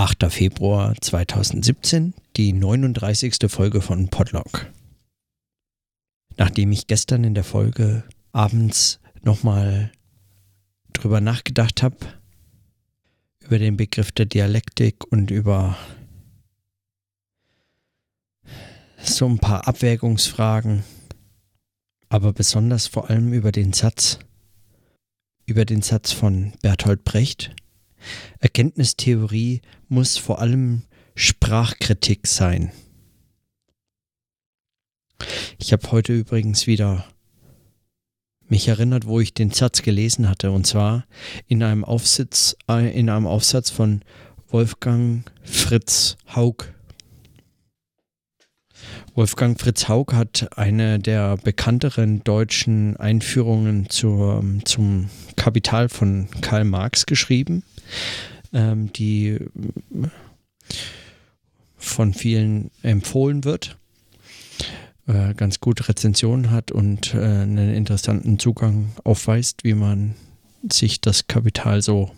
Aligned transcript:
8. 0.00 0.32
Februar 0.32 0.94
2017, 0.98 2.14
die 2.38 2.54
39. 2.54 3.34
Folge 3.48 3.82
von 3.82 4.08
Podlog. 4.08 4.72
Nachdem 6.38 6.72
ich 6.72 6.86
gestern 6.86 7.22
in 7.22 7.34
der 7.34 7.44
Folge 7.44 8.04
abends 8.32 8.98
nochmal 9.20 9.92
drüber 10.94 11.20
nachgedacht 11.20 11.82
habe, 11.82 11.98
über 13.40 13.58
den 13.58 13.76
Begriff 13.76 14.10
der 14.10 14.24
Dialektik 14.24 15.04
und 15.12 15.30
über 15.30 15.76
so 19.02 19.26
ein 19.26 19.38
paar 19.38 19.68
Abwägungsfragen, 19.68 20.82
aber 22.08 22.32
besonders 22.32 22.86
vor 22.86 23.10
allem 23.10 23.34
über 23.34 23.52
den 23.52 23.74
Satz, 23.74 24.18
über 25.44 25.66
den 25.66 25.82
Satz 25.82 26.10
von 26.10 26.54
Bertolt 26.62 27.04
Brecht, 27.04 27.54
Erkenntnistheorie 28.38 29.60
muss 29.88 30.16
vor 30.16 30.40
allem 30.40 30.82
Sprachkritik 31.14 32.26
sein. 32.26 32.72
Ich 35.58 35.72
habe 35.72 35.90
heute 35.92 36.14
übrigens 36.14 36.66
wieder 36.66 37.04
mich 38.48 38.68
erinnert, 38.68 39.06
wo 39.06 39.20
ich 39.20 39.34
den 39.34 39.50
Satz 39.50 39.82
gelesen 39.82 40.28
hatte, 40.28 40.50
und 40.50 40.66
zwar 40.66 41.04
in 41.46 41.62
einem 41.62 41.84
Aufsatz, 41.84 42.56
äh, 42.68 42.98
in 42.98 43.08
einem 43.08 43.26
Aufsatz 43.26 43.70
von 43.70 44.02
Wolfgang 44.48 45.30
Fritz 45.42 46.16
Haug. 46.34 46.74
Wolfgang 49.14 49.60
Fritz 49.60 49.88
Haug 49.88 50.14
hat 50.14 50.48
eine 50.56 50.98
der 50.98 51.36
bekannteren 51.36 52.24
deutschen 52.24 52.96
Einführungen 52.96 53.88
zur, 53.88 54.42
zum 54.64 55.10
Kapital 55.36 55.88
von 55.88 56.28
Karl 56.40 56.64
Marx 56.64 57.06
geschrieben 57.06 57.62
ähm, 58.52 58.92
die 58.92 59.38
von 61.76 62.14
vielen 62.14 62.70
empfohlen 62.82 63.44
wird, 63.44 63.78
äh, 65.06 65.34
ganz 65.34 65.60
gute 65.60 65.88
Rezensionen 65.88 66.50
hat 66.50 66.70
und 66.70 67.14
äh, 67.14 67.18
einen 67.18 67.74
interessanten 67.74 68.38
Zugang 68.38 68.92
aufweist, 69.04 69.64
wie 69.64 69.74
man 69.74 70.14
sich 70.70 71.00
das 71.00 71.26
Kapital 71.26 71.82
so 71.82 72.10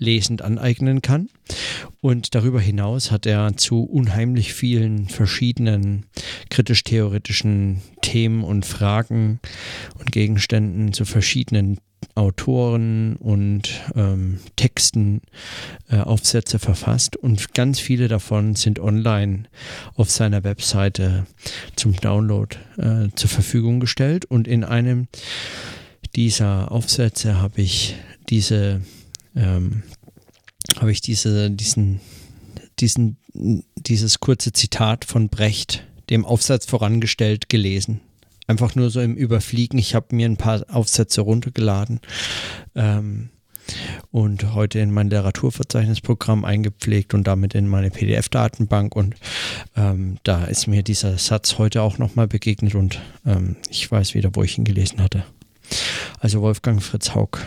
lesend 0.00 0.42
aneignen 0.42 1.02
kann. 1.02 1.28
Und 2.00 2.34
darüber 2.34 2.60
hinaus 2.60 3.10
hat 3.10 3.26
er 3.26 3.56
zu 3.56 3.84
unheimlich 3.84 4.52
vielen 4.52 5.08
verschiedenen 5.08 6.06
kritisch-theoretischen 6.50 7.82
Themen 8.00 8.42
und 8.42 8.66
Fragen 8.66 9.38
und 9.98 10.10
Gegenständen 10.10 10.92
zu 10.92 11.04
verschiedenen 11.04 11.78
Autoren 12.14 13.16
und 13.16 13.80
ähm, 13.94 14.40
Texten 14.56 15.22
äh, 15.88 15.96
Aufsätze 15.96 16.58
verfasst 16.58 17.16
und 17.16 17.54
ganz 17.54 17.80
viele 17.80 18.08
davon 18.08 18.54
sind 18.54 18.80
online 18.80 19.44
auf 19.94 20.10
seiner 20.10 20.44
Webseite 20.44 21.26
zum 21.74 21.96
Download 21.96 22.56
äh, 22.76 23.08
zur 23.14 23.30
Verfügung 23.30 23.80
gestellt. 23.80 24.24
Und 24.26 24.46
in 24.46 24.64
einem 24.64 25.08
dieser 26.14 26.70
Aufsätze 26.70 27.40
habe 27.40 27.62
ich 27.62 27.96
diese 28.28 28.82
ähm, 29.34 29.82
habe 30.78 30.92
ich 30.92 31.00
diese 31.00 31.50
diesen 31.50 32.00
diesen 32.78 33.16
dieses 33.76 34.20
kurze 34.20 34.52
Zitat 34.52 35.04
von 35.04 35.28
Brecht 35.28 35.86
dem 36.10 36.26
Aufsatz 36.26 36.66
vorangestellt 36.66 37.48
gelesen 37.48 38.00
einfach 38.46 38.74
nur 38.74 38.90
so 38.90 39.00
im 39.00 39.14
Überfliegen. 39.14 39.78
Ich 39.78 39.94
habe 39.94 40.14
mir 40.14 40.28
ein 40.28 40.36
paar 40.36 40.64
Aufsätze 40.70 41.20
runtergeladen 41.20 42.00
ähm, 42.74 43.30
und 44.10 44.54
heute 44.54 44.80
in 44.80 44.90
mein 44.90 45.08
Literaturverzeichnisprogramm 45.08 46.44
eingepflegt 46.44 47.14
und 47.14 47.26
damit 47.26 47.54
in 47.54 47.68
meine 47.68 47.90
PDF-Datenbank. 47.90 48.96
Und 48.96 49.14
ähm, 49.76 50.18
da 50.24 50.44
ist 50.44 50.66
mir 50.66 50.82
dieser 50.82 51.18
Satz 51.18 51.58
heute 51.58 51.82
auch 51.82 51.98
nochmal 51.98 52.28
begegnet 52.28 52.74
und 52.74 53.00
ähm, 53.26 53.56
ich 53.70 53.90
weiß 53.90 54.14
wieder, 54.14 54.30
wo 54.34 54.42
ich 54.42 54.58
ihn 54.58 54.64
gelesen 54.64 55.00
hatte. 55.00 55.24
Also 56.18 56.40
Wolfgang 56.42 56.82
Fritz 56.82 57.14
Haug. 57.14 57.38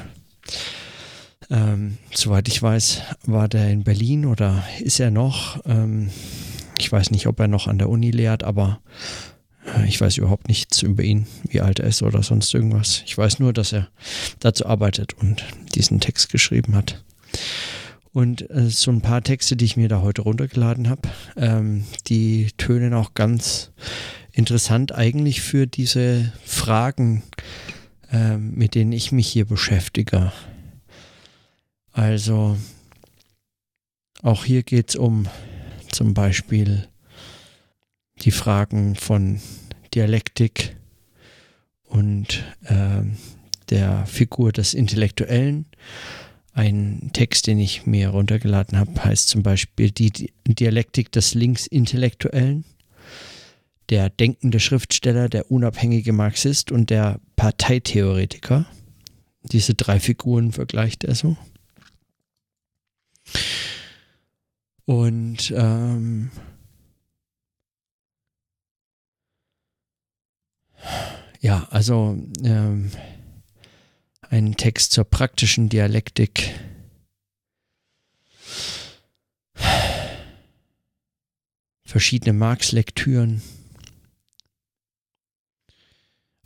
Ähm, 1.49 1.97
soweit 2.13 2.47
ich 2.47 2.61
weiß, 2.61 3.01
war 3.25 3.47
der 3.47 3.69
in 3.69 3.83
Berlin 3.83 4.25
oder 4.25 4.63
ist 4.79 4.99
er 4.99 5.11
noch? 5.11 5.59
Ähm, 5.65 6.09
ich 6.79 6.91
weiß 6.91 7.11
nicht, 7.11 7.27
ob 7.27 7.39
er 7.39 7.47
noch 7.47 7.67
an 7.67 7.77
der 7.77 7.89
Uni 7.89 8.11
lehrt, 8.11 8.43
aber 8.43 8.79
ich 9.87 9.99
weiß 9.99 10.17
überhaupt 10.17 10.47
nichts 10.47 10.81
über 10.81 11.03
ihn, 11.03 11.27
wie 11.47 11.61
alt 11.61 11.79
er 11.79 11.87
ist 11.87 12.01
oder 12.01 12.23
sonst 12.23 12.53
irgendwas. 12.53 13.03
Ich 13.05 13.17
weiß 13.17 13.39
nur, 13.39 13.53
dass 13.53 13.73
er 13.73 13.89
dazu 14.39 14.65
arbeitet 14.65 15.13
und 15.13 15.45
diesen 15.73 15.99
Text 15.99 16.29
geschrieben 16.29 16.75
hat. 16.75 17.03
Und 18.11 18.49
äh, 18.49 18.69
so 18.69 18.91
ein 18.91 19.01
paar 19.01 19.21
Texte, 19.21 19.57
die 19.57 19.65
ich 19.65 19.75
mir 19.75 19.89
da 19.89 20.01
heute 20.01 20.21
runtergeladen 20.21 20.89
habe, 20.89 21.09
ähm, 21.35 21.83
die 22.07 22.47
tönen 22.57 22.93
auch 22.93 23.13
ganz 23.13 23.71
interessant 24.31 24.93
eigentlich 24.93 25.41
für 25.41 25.67
diese 25.67 26.31
Fragen, 26.45 27.23
ähm, 28.11 28.53
mit 28.53 28.75
denen 28.75 28.93
ich 28.93 29.11
mich 29.11 29.27
hier 29.27 29.45
beschäftige. 29.45 30.31
Also 31.91 32.57
auch 34.21 34.45
hier 34.45 34.63
geht 34.63 34.89
es 34.89 34.95
um 34.95 35.27
zum 35.91 36.13
Beispiel 36.13 36.87
die 38.21 38.31
Fragen 38.31 38.95
von 38.95 39.39
Dialektik 39.93 40.75
und 41.83 42.43
äh, 42.63 43.03
der 43.69 44.05
Figur 44.05 44.51
des 44.51 44.73
Intellektuellen. 44.73 45.65
Ein 46.53 47.09
Text, 47.13 47.47
den 47.47 47.59
ich 47.59 47.85
mir 47.85 48.09
runtergeladen 48.09 48.77
habe, 48.77 49.03
heißt 49.03 49.27
zum 49.27 49.43
Beispiel 49.43 49.91
die 49.91 50.31
Dialektik 50.47 51.11
des 51.11 51.33
Linksintellektuellen, 51.33 52.63
der 53.89 54.09
denkende 54.09 54.59
Schriftsteller, 54.59 55.27
der 55.27 55.51
unabhängige 55.51 56.13
Marxist 56.13 56.71
und 56.71 56.89
der 56.89 57.19
Parteitheoretiker. 57.35 58.65
Diese 59.43 59.73
drei 59.73 59.99
Figuren 59.99 60.53
vergleicht 60.53 61.03
er 61.03 61.15
so. 61.15 61.35
Und 64.85 65.53
ähm, 65.55 66.31
Ja, 71.45 71.67
also 71.69 72.17
ähm, 72.43 72.89
ein 74.21 74.57
Text 74.57 74.93
zur 74.93 75.03
praktischen 75.03 75.69
Dialektik. 75.69 76.59
Verschiedene 81.85 82.33
Marx-Lektüren. 82.33 83.43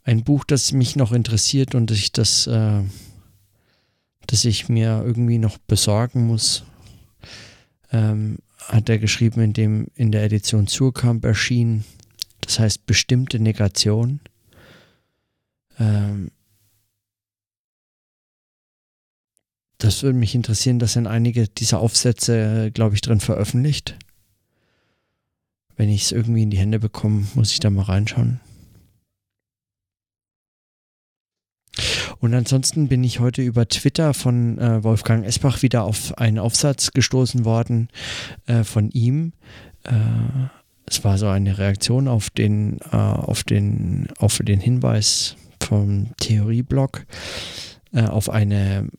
Ein 0.04 0.26
Buch, 0.26 0.44
das 0.44 0.74
mich 0.74 0.98
noch 0.98 1.14
interessiert 1.14 1.76
und 1.76 1.92
ich 1.92 2.12
das, 2.12 2.48
äh, 2.48 2.82
das 4.28 4.44
ich 4.44 4.68
mir 4.68 5.02
irgendwie 5.06 5.38
noch 5.38 5.60
besorgen 5.60 6.28
muss, 6.28 6.66
ähm, 7.94 8.40
hat 8.58 8.90
er 8.90 9.00
geschrieben, 9.00 9.40
in 9.40 9.54
dem 9.54 9.88
in 9.96 10.12
der 10.12 10.26
Edition 10.26 10.68
Zurkamp 10.68 11.24
erschien. 11.24 11.86
Das 12.42 12.60
heißt 12.60 12.86
bestimmte 12.86 13.40
Negation. 13.40 14.20
Ähm, 15.80 16.32
das 19.78 20.04
würde 20.04 20.18
mich 20.18 20.36
interessieren, 20.36 20.80
dass 20.80 20.94
sind 20.94 21.08
einige 21.08 21.48
dieser 21.48 21.80
Aufsätze, 21.80 22.70
glaube 22.72 22.96
ich, 22.96 23.02
drin 23.02 23.22
veröffentlicht. 23.22 23.98
Wenn 25.78 25.90
ich 25.90 26.04
es 26.04 26.12
irgendwie 26.12 26.44
in 26.44 26.50
die 26.50 26.58
Hände 26.58 26.80
bekomme, 26.80 27.28
muss 27.36 27.54
ich 27.54 27.62
da 27.62 27.70
mal 27.70 27.84
reinschauen. 27.84 28.42
Und 32.20 32.34
ansonsten 32.34 32.90
bin 32.90 33.04
ich 33.06 33.22
heute 33.22 33.42
über 33.42 33.68
Twitter 33.70 34.14
von 34.14 34.58
äh, 34.58 34.84
Wolfgang 34.84 35.26
Esbach 35.26 35.62
wieder 35.62 35.86
auf 35.86 36.18
einen 36.18 36.38
Aufsatz 36.38 36.92
gestoßen 36.92 37.46
worden 37.46 37.88
äh, 38.46 38.66
von 38.66 38.92
ihm. 38.92 39.32
Äh, 39.84 39.94
es 40.86 41.04
war 41.06 41.18
so 41.18 41.28
eine 41.28 41.58
Reaktion 41.58 42.10
auf 42.10 42.30
den, 42.30 42.80
äh, 42.92 42.98
auf 42.98 43.46
den, 43.46 44.08
auf 44.18 44.40
den 44.40 44.60
Hinweis 44.60 45.38
vom 45.62 46.16
Theorieblock 46.18 47.06
äh, 47.94 48.04
auf 48.04 48.30
eine 48.30 48.90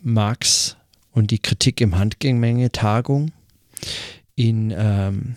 Marx 0.00 0.76
und 1.12 1.30
die 1.30 1.38
Kritik 1.38 1.80
im 1.80 1.98
Handgemenge 1.98 2.72
Tagung 2.72 3.32
in 4.34 4.72
ähm, 4.76 5.36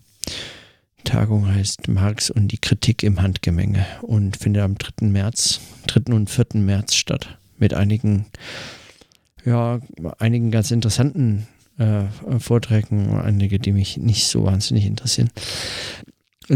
Tagung 1.11 1.45
heißt 1.45 1.89
Marx 1.89 2.29
und 2.29 2.53
die 2.53 2.57
Kritik 2.57 3.03
im 3.03 3.21
Handgemenge 3.21 3.85
und 4.01 4.37
findet 4.37 4.63
am 4.63 4.77
3. 4.77 5.07
März, 5.07 5.59
3. 5.87 6.13
und 6.13 6.29
4. 6.29 6.45
März 6.53 6.95
statt. 6.95 7.37
Mit 7.57 7.73
einigen, 7.73 8.27
ja, 9.43 9.81
einigen 10.19 10.51
ganz 10.51 10.71
interessanten 10.71 11.47
äh, 11.77 12.03
Vorträgen, 12.39 13.13
einige, 13.19 13.59
die 13.59 13.73
mich 13.73 13.97
nicht 13.97 14.27
so 14.27 14.45
wahnsinnig 14.45 14.85
interessieren, 14.85 15.29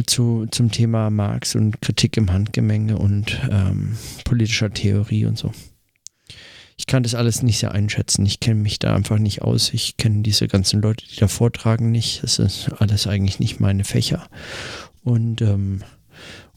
zu, 0.08 0.46
zum 0.50 0.72
Thema 0.72 1.10
Marx 1.10 1.56
und 1.56 1.82
Kritik 1.82 2.16
im 2.16 2.32
Handgemenge 2.32 2.98
und 2.98 3.38
ähm, 3.52 3.98
politischer 4.24 4.72
Theorie 4.72 5.26
und 5.26 5.38
so. 5.38 5.52
Ich 6.78 6.88
kann 6.88 7.04
das 7.04 7.16
alles 7.16 7.42
nicht 7.42 7.60
sehr 7.60 7.72
einschätzen. 7.72 8.26
Ich 8.26 8.40
kenne 8.40 8.62
mich 8.62 8.80
da 8.80 8.94
einfach 8.94 9.18
nicht 9.18 9.42
aus. 9.42 9.74
Ich 9.74 9.98
kenne 9.98 10.24
diese 10.24 10.48
ganzen 10.48 10.82
Leute, 10.82 11.06
die 11.08 11.16
da 11.16 11.28
vortragen, 11.28 11.92
nicht. 11.92 12.22
Das 12.24 12.38
ist 12.38 12.70
alles 12.80 13.08
eigentlich 13.08 13.40
nicht 13.40 13.60
meine 13.60 13.86
Fächer. 13.86 14.28
Und, 15.04 15.42
ähm, 15.42 15.84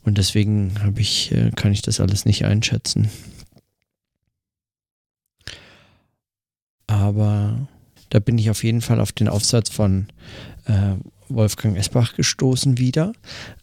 und 0.03 0.19
deswegen 0.19 0.83
habe 0.83 1.01
ich, 1.01 1.31
äh, 1.33 1.51
kann 1.55 1.73
ich 1.73 1.83
das 1.83 2.01
alles 2.01 2.25
nicht 2.25 2.45
einschätzen. 2.45 3.11
Aber 6.89 7.69
da 8.11 8.19
bin 8.19 8.39
ich 8.39 8.51
auf 8.51 8.65
jeden 8.65 8.81
Fall 8.81 9.01
auf 9.01 9.13
den 9.13 9.29
Aufsatz 9.29 9.71
von 9.71 10.09
äh, 10.65 10.95
Wolfgang 11.29 11.77
Esbach 11.77 12.15
gestoßen 12.15 12.79
wieder, 12.79 13.13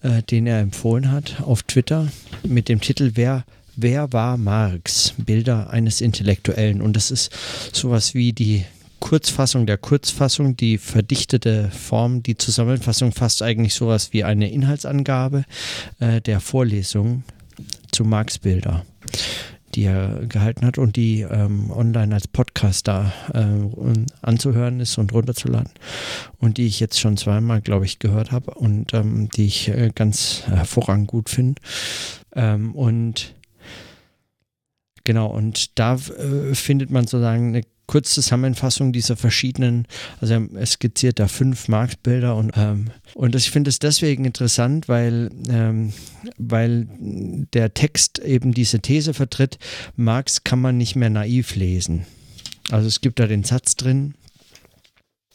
äh, 0.01 0.21
den 0.23 0.47
er 0.47 0.59
empfohlen 0.59 1.11
hat 1.11 1.41
auf 1.41 1.63
Twitter 1.63 2.07
mit 2.43 2.69
dem 2.69 2.79
Titel 2.79 3.11
Wer, 3.15 3.43
Wer 3.75 4.13
war 4.13 4.37
Marx? 4.37 5.13
Bilder 5.17 5.69
eines 5.69 6.01
Intellektuellen. 6.01 6.81
Und 6.81 6.95
das 6.95 7.11
ist 7.11 7.31
sowas 7.73 8.13
wie 8.13 8.33
die 8.33 8.65
Kurzfassung 8.99 9.65
der 9.65 9.77
Kurzfassung, 9.77 10.57
die 10.57 10.77
verdichtete 10.77 11.69
Form, 11.69 12.23
die 12.23 12.37
Zusammenfassung 12.37 13.11
fasst 13.11 13.43
eigentlich 13.43 13.75
sowas 13.75 14.13
wie 14.13 14.23
eine 14.23 14.49
Inhaltsangabe 14.49 15.43
äh, 15.99 16.21
der 16.21 16.39
Vorlesung 16.39 17.23
zu 17.91 18.03
Marx 18.03 18.39
Bilder 18.39 18.83
die 19.75 19.83
er 19.83 20.25
gehalten 20.27 20.65
hat 20.65 20.77
und 20.77 20.95
die 20.95 21.21
ähm, 21.21 21.69
online 21.69 22.13
als 22.15 22.27
Podcast 22.27 22.87
da 22.87 23.11
äh, 23.33 23.43
anzuhören 24.21 24.79
ist 24.79 24.97
und 24.97 25.13
runterzuladen 25.13 25.71
und 26.39 26.57
die 26.57 26.65
ich 26.65 26.79
jetzt 26.79 26.99
schon 26.99 27.17
zweimal, 27.17 27.61
glaube 27.61 27.85
ich, 27.85 27.99
gehört 27.99 28.31
habe 28.31 28.51
und 28.51 28.93
ähm, 28.93 29.29
die 29.35 29.45
ich 29.45 29.67
äh, 29.67 29.91
ganz 29.93 30.43
hervorragend 30.47 31.07
gut 31.07 31.29
finde. 31.29 31.61
Ähm, 32.33 32.73
und 32.73 33.35
genau, 35.05 35.27
und 35.27 35.79
da 35.79 35.95
äh, 35.95 36.53
findet 36.53 36.91
man 36.91 37.07
sozusagen 37.07 37.49
eine 37.49 37.63
Kurzzusammenfassung 37.87 38.91
dieser 38.93 39.15
verschiedenen, 39.15 39.87
also 40.19 40.33
er 40.33 40.65
skizziert 40.65 41.19
da 41.19 41.27
fünf 41.27 41.67
Marktbilder 41.67 42.35
und, 42.35 42.51
ähm, 42.55 42.89
und 43.13 43.35
ich 43.35 43.51
finde 43.51 43.69
es 43.69 43.79
deswegen 43.79 44.25
interessant, 44.25 44.87
weil, 44.89 45.29
ähm, 45.49 45.93
weil 46.37 46.87
der 47.53 47.73
Text 47.73 48.19
eben 48.19 48.53
diese 48.53 48.79
These 48.79 49.13
vertritt, 49.13 49.59
Marx 49.95 50.43
kann 50.43 50.59
man 50.59 50.77
nicht 50.77 50.95
mehr 50.95 51.09
naiv 51.11 51.55
lesen. 51.55 52.05
Also 52.71 52.87
es 52.87 53.01
gibt 53.01 53.19
da 53.19 53.27
den 53.27 53.43
Satz 53.43 53.75
drin, 53.75 54.15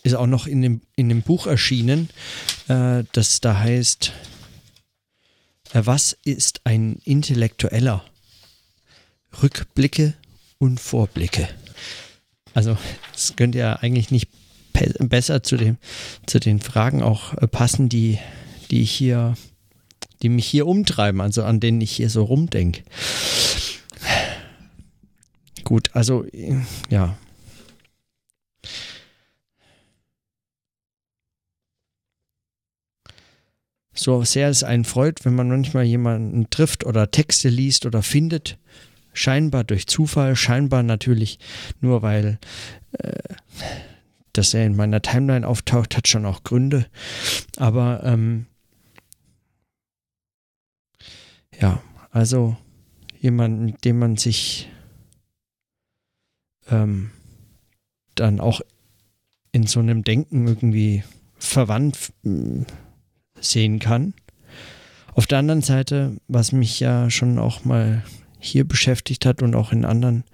ist 0.03 0.15
auch 0.15 0.27
noch 0.27 0.47
in 0.47 0.63
dem, 0.63 0.81
in 0.97 1.09
dem 1.09 1.23
Buch 1.23 1.47
erschienen, 1.47 2.09
äh, 2.69 3.05
das 3.13 3.41
da 3.41 3.59
heißt, 3.61 4.13
äh, 5.73 5.83
was 5.85 6.17
ist 6.25 6.63
ein 6.65 7.01
Intellektueller? 7.05 8.05
Rückblicke 9.43 10.15
und 10.59 10.81
Vorblicke. 10.81 11.49
Also 12.55 12.77
es 13.15 13.37
könnte 13.37 13.59
ja 13.59 13.77
eigentlich 13.77 14.11
nicht 14.11 14.29
besser 14.99 15.43
zu, 15.43 15.57
dem, 15.57 15.79
zu 16.27 16.41
den 16.41 16.61
Fragen 16.61 17.03
auch 17.03 17.35
äh, 17.35 17.47
passen, 17.47 17.89
die, 17.89 18.19
die 18.71 18.85
hier, 18.85 19.35
die 20.23 20.29
mich 20.29 20.47
hier 20.47 20.67
umtreiben, 20.67 21.21
also 21.21 21.45
an 21.45 21.61
denen 21.61 21.81
ich 21.81 21.93
hier 21.93 22.11
so 22.11 22.25
rumdenke. 22.25 22.83
Gut, 25.65 25.91
also 25.95 26.25
ja. 26.89 27.17
So 33.93 34.25
sehr 34.25 34.49
es 34.49 34.65
einen 34.65 34.85
freut, 34.85 35.25
wenn 35.25 35.35
man 35.35 35.49
manchmal 35.49 35.85
jemanden 35.85 36.49
trifft 36.49 36.87
oder 36.87 37.11
Texte 37.11 37.51
liest 37.51 37.85
oder 37.85 38.03
findet, 38.03 38.57
Scheinbar 39.13 39.65
durch 39.65 39.87
Zufall, 39.87 40.37
scheinbar 40.37 40.83
natürlich 40.83 41.39
nur 41.81 42.03
weil 42.03 42.39
äh, 42.93 43.13
dass 44.33 44.55
er 44.55 44.65
in 44.65 44.77
meiner 44.77 45.03
Timeline 45.03 45.47
auftaucht, 45.47 45.97
hat 45.97 46.09
schon 46.09 46.27
auch 46.27 46.45
Gründe. 46.45 46.87
Aber 47.57 48.03
ähm, 48.05 48.47
ja, 51.61 51.83
also 52.11 52.57
jemanden, 53.21 53.77
dem 53.85 53.99
man 53.99 54.17
sich 54.17 54.71
ähm, 56.71 57.11
dann 58.15 58.41
auch 58.41 58.61
in 59.53 59.67
so 59.67 59.81
einem 59.81 60.05
Denken 60.05 60.47
irgendwie 60.47 61.03
verwandt 61.37 62.13
äh, 62.25 62.65
sehen 63.41 63.79
kann. 63.79 64.15
Auf 65.13 65.27
der 65.27 65.39
anderen 65.39 65.63
Seite, 65.63 66.17
was 66.29 66.53
mich 66.53 66.79
ja 66.79 67.11
schon 67.11 67.39
auch 67.39 67.65
mal 67.65 68.05
hier 68.41 68.67
beschäftigt 68.67 69.27
hat 69.27 69.43
und 69.43 69.55
auch 69.55 69.73
in 69.73 69.85
anderen, 69.85 70.25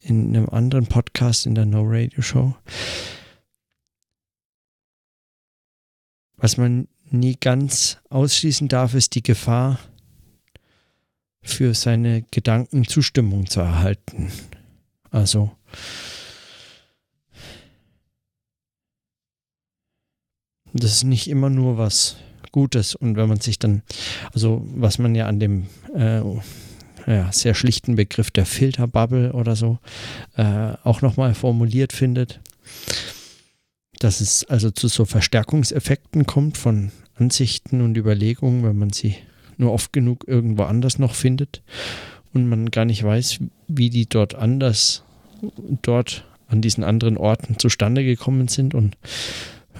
in 0.00 0.28
einem 0.28 0.48
anderen 0.48 0.86
Podcast 0.86 1.46
in 1.46 1.54
der 1.54 1.66
No 1.66 1.82
Radio 1.84 2.22
Show. 2.22 2.54
Was 6.36 6.56
man 6.56 6.88
nie 7.10 7.36
ganz 7.38 7.98
ausschließen 8.10 8.68
darf, 8.68 8.94
ist 8.94 9.14
die 9.14 9.22
Gefahr, 9.22 9.78
für 11.48 11.74
seine 11.74 12.22
Gedanken 12.30 12.86
Zustimmung 12.86 13.46
zu 13.46 13.60
erhalten. 13.60 14.30
Also 15.10 15.50
das 20.72 20.92
ist 20.92 21.04
nicht 21.04 21.28
immer 21.28 21.50
nur 21.50 21.78
was 21.78 22.16
Gutes 22.52 22.94
und 22.94 23.16
wenn 23.16 23.28
man 23.28 23.40
sich 23.40 23.58
dann, 23.58 23.82
also 24.32 24.62
was 24.74 24.98
man 24.98 25.14
ja 25.14 25.26
an 25.26 25.40
dem 25.40 25.66
äh, 25.94 26.22
ja, 27.08 27.32
sehr 27.32 27.54
schlichten 27.54 27.96
Begriff 27.96 28.30
der 28.30 28.44
Filterbubble 28.44 29.32
oder 29.32 29.56
so 29.56 29.78
äh, 30.36 30.74
auch 30.84 31.00
nochmal 31.00 31.34
formuliert 31.34 31.92
findet. 31.92 32.40
Dass 33.98 34.20
es 34.20 34.44
also 34.44 34.70
zu 34.70 34.88
so 34.88 35.06
Verstärkungseffekten 35.06 36.26
kommt 36.26 36.58
von 36.58 36.92
Ansichten 37.16 37.80
und 37.80 37.96
Überlegungen, 37.96 38.62
wenn 38.62 38.78
man 38.78 38.90
sie 38.90 39.16
nur 39.56 39.72
oft 39.72 39.92
genug 39.92 40.24
irgendwo 40.28 40.64
anders 40.64 40.98
noch 40.98 41.14
findet 41.14 41.62
und 42.34 42.46
man 42.48 42.70
gar 42.70 42.84
nicht 42.84 43.02
weiß, 43.02 43.40
wie 43.66 43.90
die 43.90 44.06
dort 44.06 44.34
anders, 44.34 45.02
dort 45.82 46.26
an 46.46 46.60
diesen 46.60 46.84
anderen 46.84 47.16
Orten 47.16 47.58
zustande 47.58 48.04
gekommen 48.04 48.48
sind 48.48 48.74
und 48.74 48.96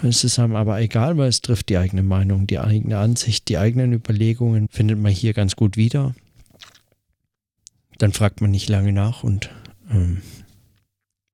es 0.03 0.25
ist 0.25 0.39
einem 0.39 0.57
aber 0.57 0.81
egal, 0.81 1.19
weil 1.19 1.29
es 1.29 1.43
trifft 1.43 1.69
die 1.69 1.77
eigene 1.77 2.03
Meinung, 2.03 2.47
die 2.47 2.59
eigene 2.59 2.99
Ansicht, 2.99 3.49
die 3.49 3.59
eigenen 3.59 3.93
Überlegungen 3.93 4.69
findet 4.71 4.99
man 4.99 5.13
hier 5.13 5.33
ganz 5.33 5.57
gut 5.57 5.77
wieder 5.77 6.15
dann 7.99 8.13
fragt 8.13 8.41
man 8.41 8.51
nicht 8.51 8.69
lange 8.69 8.93
nach 8.93 9.23
und, 9.23 9.51
ähm, 9.91 10.23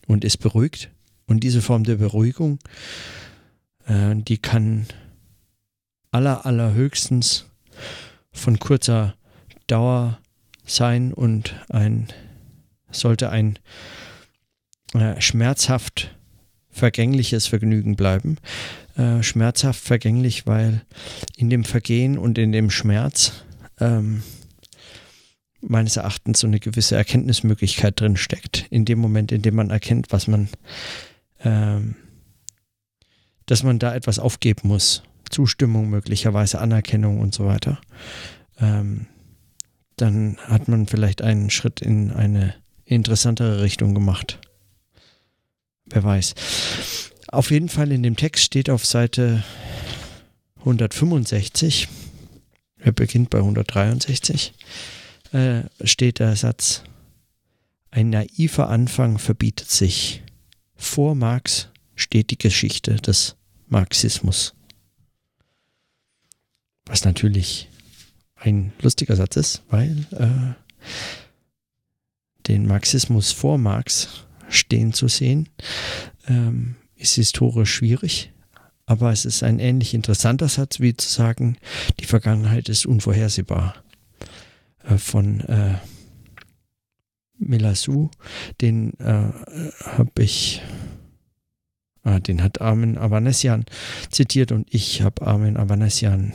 und 0.06 0.25
ist 0.25 0.38
beruhigt. 0.38 0.90
Und 1.26 1.40
diese 1.40 1.62
Form 1.62 1.85
der 1.85 1.97
Beruhigung, 1.97 2.59
äh, 3.87 4.14
die 4.16 4.38
kann 4.38 4.87
aller, 6.11 6.44
allerhöchstens 6.47 7.47
von 8.33 8.59
kurzer 8.59 9.14
Dauer 9.66 10.18
sein 10.64 11.12
und 11.12 11.54
ein, 11.68 12.09
sollte 12.90 13.30
ein 13.30 13.59
äh, 14.94 15.21
schmerzhaft 15.21 16.14
vergängliches 16.71 17.47
Vergnügen 17.47 17.97
bleiben. 17.97 18.38
Äh, 18.97 19.23
schmerzhaft 19.23 19.80
vergänglich, 19.80 20.47
weil 20.47 20.83
in 21.37 21.50
dem 21.50 21.64
Vergehen 21.64 22.18
und 22.18 22.38
in 22.38 22.52
dem 22.52 22.71
Schmerz 22.71 23.33
ähm, 23.80 24.23
meines 25.68 25.97
Erachtens 25.97 26.40
so 26.40 26.47
eine 26.47 26.61
gewisse 26.61 26.97
Erkenntnismöglichkeit 26.97 28.00
drin 28.00 28.16
steckt. 28.16 28.66
In 28.71 28.85
dem 28.85 28.99
Moment, 28.99 29.33
in 29.33 29.42
dem 29.42 29.54
man 29.54 29.71
erkennt, 29.71 30.12
was 30.12 30.26
man, 30.26 30.49
ähm, 31.40 31.97
dass 33.47 33.62
man 33.62 33.78
da 33.78 33.94
etwas 33.94 34.18
aufgeben 34.18 34.68
muss. 34.68 35.02
Zustimmung, 35.30 35.90
möglicherweise 35.90 36.61
Anerkennung 36.61 37.21
und 37.21 37.35
so 37.35 37.47
weiter. 37.47 37.80
Ähm, 38.61 39.06
dann 39.97 40.37
hat 40.47 40.68
man 40.68 40.87
vielleicht 40.87 41.23
einen 41.23 41.50
Schritt 41.50 41.80
in 41.80 42.11
eine 42.11 42.54
interessantere 42.85 43.62
Richtung 43.62 43.94
gemacht. 43.94 44.38
Wer 45.87 46.02
weiß. 46.02 46.35
Auf 47.28 47.50
jeden 47.50 47.68
Fall 47.68 47.92
in 47.92 48.02
dem 48.02 48.16
Text 48.16 48.44
steht 48.44 48.71
auf 48.71 48.85
Seite 48.85 49.42
165, 50.61 51.88
er 52.78 52.92
beginnt 52.92 53.30
bei 53.30 53.38
163, 53.38 54.54
äh, 55.35 55.64
steht 55.83 56.21
der 56.21 56.37
Satz, 56.37 56.85
ein 57.91 58.11
naiver 58.11 58.69
Anfang 58.69 59.19
verbietet 59.19 59.69
sich. 59.69 60.23
Vor 60.76 61.14
Marx 61.14 61.69
steht 61.97 62.31
die 62.31 62.38
Geschichte 62.38 62.97
des 62.97 63.37
Marxismus. 63.67 64.55
Was 66.87 67.05
natürlich 67.05 67.69
ein 68.37 68.73
lustiger 68.81 69.17
Satz 69.17 69.37
ist, 69.37 69.62
weil 69.71 70.07
äh, 70.12 70.55
den 72.47 72.67
Marxismus 72.67 73.33
vor 73.33 73.59
Marx 73.59 74.09
stehen 74.49 74.93
zu 74.93 75.09
sehen, 75.09 75.49
ähm, 76.29 76.76
ist 76.97 77.14
historisch 77.14 77.75
schwierig, 77.75 78.33
aber 78.87 79.11
es 79.11 79.25
ist 79.25 79.43
ein 79.43 79.59
ähnlich 79.59 79.95
interessanter 79.95 80.49
Satz, 80.49 80.79
wie 80.79 80.97
zu 80.97 81.09
sagen, 81.09 81.57
die 81.99 82.05
Vergangenheit 82.05 82.69
ist 82.69 82.87
unvorhersehbar. 82.87 83.83
Äh, 84.88 84.99
von 84.99 85.41
äh, 85.41 85.75
Milasu, 87.38 88.11
den 88.61 88.99
äh, 89.00 89.33
habe 89.85 90.23
ich, 90.23 90.62
ah, 92.03 92.21
den 92.21 92.43
hat 92.43 92.61
Armin 92.61 92.97
Avanesian 92.97 93.64
zitiert 94.11 94.53
und 94.53 94.73
ich 94.73 95.03
habe 95.03 95.26
Armin 95.26 95.57
Avanesian 95.57 96.33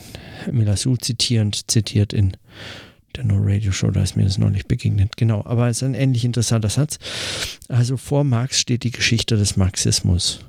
Milasu 0.51 0.97
zitierend 0.97 1.71
zitiert 1.71 2.13
in 2.13 2.35
der 3.15 3.23
No 3.23 3.37
Radio 3.39 3.71
Show, 3.71 3.89
da 3.89 4.03
ist 4.03 4.15
mir 4.17 4.23
das 4.23 4.37
neulich 4.37 4.67
begegnet. 4.67 5.17
Genau, 5.17 5.43
aber 5.45 5.67
es 5.67 5.77
ist 5.77 5.83
ein 5.83 5.95
ähnlich 5.95 6.25
interessanter 6.25 6.69
Satz. 6.69 6.99
Also 7.67 7.97
vor 7.97 8.23
Marx 8.23 8.59
steht 8.59 8.83
die 8.83 8.91
Geschichte 8.91 9.35
des 9.35 9.57
Marxismus. 9.57 10.41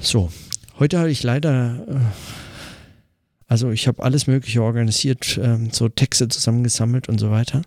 So, 0.00 0.30
heute 0.78 0.98
habe 0.98 1.10
ich 1.10 1.22
leider, 1.22 1.84
äh, 1.88 1.94
also 3.48 3.70
ich 3.70 3.88
habe 3.88 4.02
alles 4.02 4.26
Mögliche 4.26 4.62
organisiert, 4.62 5.40
ähm, 5.42 5.70
so 5.72 5.88
Texte 5.88 6.28
zusammengesammelt 6.28 7.08
und 7.08 7.18
so 7.18 7.30
weiter, 7.30 7.62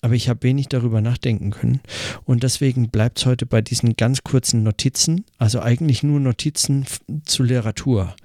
aber 0.00 0.14
ich 0.14 0.28
habe 0.28 0.42
wenig 0.42 0.68
darüber 0.68 1.00
nachdenken 1.00 1.50
können 1.50 1.80
und 2.24 2.42
deswegen 2.42 2.88
bleibt 2.88 3.18
es 3.18 3.26
heute 3.26 3.46
bei 3.46 3.60
diesen 3.60 3.94
ganz 3.96 4.24
kurzen 4.24 4.62
Notizen, 4.62 5.24
also 5.38 5.60
eigentlich 5.60 6.02
nur 6.02 6.18
Notizen 6.18 6.86
zu 7.24 7.42
Literatur. 7.42 8.16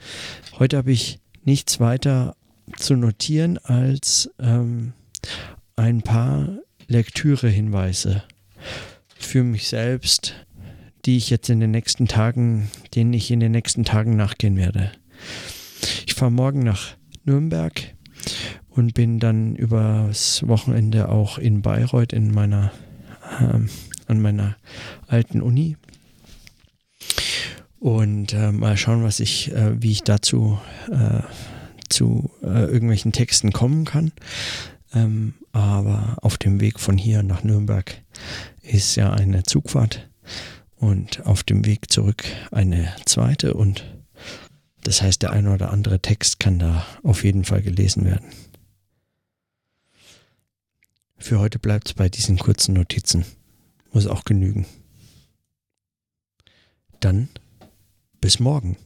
Heute 0.58 0.78
habe 0.78 0.92
ich 0.92 1.20
nichts 1.44 1.80
weiter 1.80 2.36
zu 2.78 2.96
notieren 2.96 3.58
als 3.58 4.32
ähm, 4.40 4.94
ein 5.76 6.02
paar 6.02 6.58
Lektürehinweise 6.88 8.24
für 9.18 9.44
mich 9.44 9.68
selbst, 9.68 10.36
die 11.06 11.18
ich 11.18 11.30
jetzt 11.30 11.50
in 11.50 11.60
den 11.60 11.72
nächsten 11.72 12.08
Tagen, 12.08 12.70
denen 12.96 13.14
ich 13.14 13.32
in 13.32 13.40
den 13.40 13.52
nächsten 13.52 13.84
Tagen 13.84 14.16
nachgehen 14.16 14.58
werde. 14.58 14.92
Fahre 16.22 16.32
morgen 16.32 16.60
nach 16.60 16.98
Nürnberg 17.24 17.96
und 18.70 18.94
bin 18.94 19.20
dann 19.20 19.56
übers 19.56 20.48
Wochenende 20.48 21.10
auch 21.10 21.40
in 21.40 21.64
Bayreuth 21.64 22.14
in 22.14 22.32
meiner 22.32 22.72
ähm, 23.40 23.72
an 24.06 24.22
meiner 24.22 24.56
alten 25.08 25.42
Uni 25.42 25.78
und 27.80 28.34
äh, 28.34 28.52
mal 28.52 28.78
schauen, 28.78 29.04
was 29.04 29.20
ich, 29.20 29.52
äh, 29.52 29.82
wie 29.82 29.94
ich 29.94 30.04
dazu 30.04 30.60
äh, 30.92 31.24
zu 31.90 32.30
äh, 32.44 32.66
irgendwelchen 32.66 33.14
Texten 33.14 33.52
kommen 33.52 33.86
kann. 33.86 34.12
Ähm, 34.94 35.34
aber 35.54 36.18
auf 36.22 36.38
dem 36.38 36.62
Weg 36.62 36.80
von 36.80 37.00
hier 37.00 37.24
nach 37.24 37.44
Nürnberg 37.44 38.00
ist 38.62 38.96
ja 38.96 39.12
eine 39.12 39.42
Zugfahrt 39.42 40.08
und 40.76 41.26
auf 41.26 41.42
dem 41.42 41.66
Weg 41.66 41.92
zurück 41.92 42.26
eine 42.52 42.94
zweite 43.08 43.56
und 43.56 43.84
das 44.84 45.02
heißt, 45.02 45.22
der 45.22 45.32
eine 45.32 45.54
oder 45.54 45.72
andere 45.72 46.02
Text 46.02 46.40
kann 46.40 46.60
da 46.60 46.86
auf 47.04 47.24
jeden 47.24 47.46
Fall 47.46 47.62
gelesen 47.62 48.06
werden. 48.06 48.28
Für 51.18 51.40
heute 51.40 51.60
bleibt 51.60 51.90
es 51.90 51.94
bei 51.94 52.10
diesen 52.10 52.38
kurzen 52.40 52.74
Notizen. 52.74 53.26
Muss 53.92 54.08
auch 54.08 54.24
genügen. 54.24 54.66
Dann 57.00 57.30
bis 58.20 58.40
morgen. 58.40 58.78